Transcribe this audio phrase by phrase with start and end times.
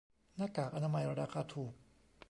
[0.35, 1.73] หน้ากากอนามัยราคาถูก